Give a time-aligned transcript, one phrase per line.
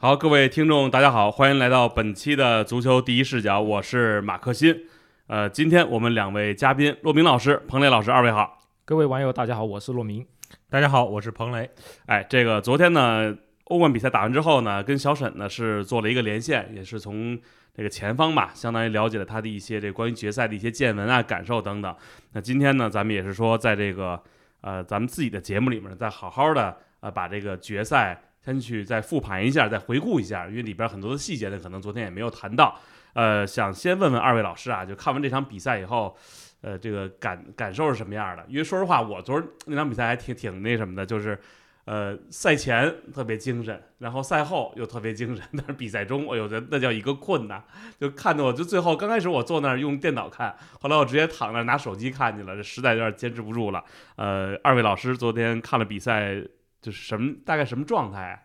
[0.00, 4.86] 好，各位听众，大家好，欢迎来到本期的足球第一视角，我是马克新。
[5.26, 8.60] 呃，今天我们两位嘉宾，骆明老师、彭磊老师，二位好。
[8.84, 10.24] 各位网友，大家好，我是骆明。
[10.70, 11.68] 大家好，我是彭磊。
[12.06, 17.36] 哎，这个昨天呢，欧冠比赛打完之后呢，跟小沈呢是做了一个连线，也是从
[17.74, 21.92] 这个前方吧，相当于了解了他的一些这关于决赛的一些见闻啊、感受等等。
[22.34, 24.22] 那今天呢，咱们也是说，在这个
[24.60, 28.22] 呃咱们自己的节目里面，再好好的呃把这个决赛。
[28.44, 32.78] 先去再复盘一下，再回顾一下，因为里边很多的细节呢，可能昨天也没有谈到。
[33.14, 36.16] 呃，想先问问二位老师啊，就看完这场比赛以后，
[36.60, 38.44] 呃，这个感感受是什么样的？
[38.48, 41.36] 因为说实话，我昨儿那场比赛还挺挺那什么的，就是
[41.84, 47.62] 呃，赛前特别精神，然后赛后又特别精神，但是比赛中，哎呦，那那叫一个困难，
[47.98, 53.84] 就看得我就最后刚开始我坐那儿用电脑看，后来我直接躺那儿拿手机看去了，这实在有点坚持不住了。
[54.16, 56.40] 呃，二位老师昨天看了比赛。
[56.80, 58.42] 就是什么大概什么状态啊？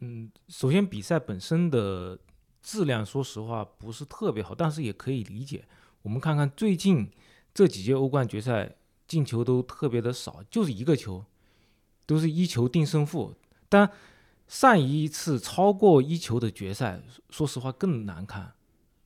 [0.00, 2.18] 嗯，首先比赛本身的
[2.62, 5.64] 质量，说实话不是特别好，但是也可以理解。
[6.02, 7.10] 我们看看最近
[7.52, 8.76] 这几届欧冠决赛
[9.06, 11.24] 进球都特别的少，就是一个球，
[12.06, 13.34] 都是一球定胜负。
[13.68, 13.90] 但
[14.48, 18.54] 上一次超过一球的决赛，说实话更难看。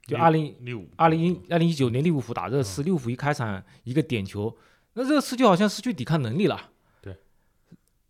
[0.06, 0.54] 就二零
[0.96, 4.56] 二零一二零一九年利物浦打热刺，利物浦一开场一个点球，
[4.92, 6.70] 那热刺就好像失去抵抗能力了。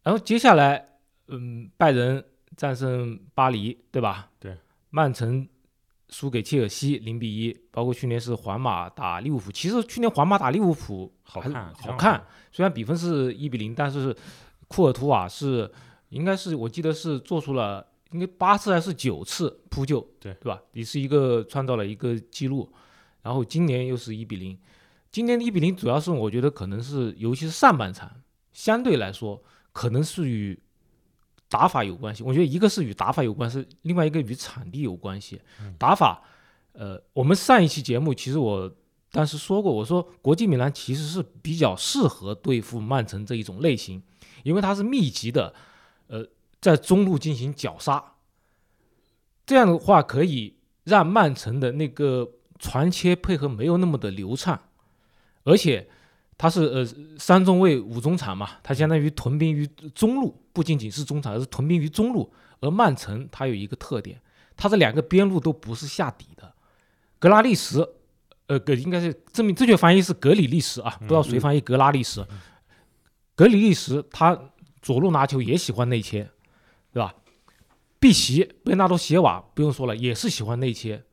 [0.05, 0.87] 然后接下来，
[1.29, 2.25] 嗯，拜仁
[2.57, 4.31] 战胜巴黎，对吧？
[4.39, 4.57] 对。
[4.91, 5.49] 曼城
[6.11, 9.51] 输给切尔西零比一，包括去年是皇马打利物浦。
[9.51, 12.25] 其实去年皇马打利物浦好看，好看。
[12.53, 14.15] 虽然比分是一比零，但是
[14.69, 15.69] 库尔图瓦是
[16.11, 20.61] 应该是我记得是做出了应该八次还是九次扑救，对对吧？
[20.73, 22.71] 也是一个创造了一个记录。
[23.23, 24.57] 然后今年又是一比零，
[25.11, 28.09] 今年的一比零主要是我觉得可能是尤其是上半场
[28.53, 29.43] 相对来说。
[29.75, 30.57] 可能是与
[31.49, 35.41] 打法有关系，我觉得一个是与打法有关系，另外一个与场地有关系。
[35.77, 36.23] 打法，
[36.75, 38.73] 呃，我们上一期节目其实我
[39.11, 44.01] 当时说过，我说国际米兰其实是比较适合对付曼城这一种类型，
[44.45, 45.53] 因为它是密集的，
[46.07, 46.25] 呃，
[46.61, 48.15] 在中路进行绞杀，
[49.45, 54.61] 这样的话可以让曼城的那个传切配合没有那么的流畅，
[55.43, 55.89] 而且。
[56.37, 56.85] 他是呃
[57.19, 62.33] 三中卫五中场嘛，他相当于屯兵于中路，不仅仅是中场，而是屯兵于中路。
[62.61, 64.21] 而曼城他有一个特点，
[64.57, 66.55] 他这两个边路都不是下底的。
[67.19, 67.87] 格拉利什，
[68.47, 72.27] 呃，格应该是正正确翻译是格里利什啊，不知道谁翻译格拉利什。
[73.35, 74.39] 格里利什他
[74.81, 76.31] 左路拿球也喜欢内切，
[76.93, 77.15] 对吧？
[77.99, 81.05] 碧奇贝纳多席瓦不用说了，也是喜欢内切。